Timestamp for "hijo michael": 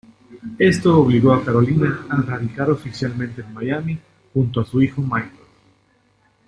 4.81-5.45